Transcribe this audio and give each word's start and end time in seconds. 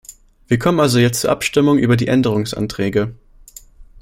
Wir 0.47 0.57
kommen 0.57 0.79
also 0.79 0.97
jetzt 0.97 1.21
zur 1.21 1.29
Abstimmung 1.29 1.77
über 1.77 1.95
die 1.95 2.07
Änderungsanträge. 2.07 3.13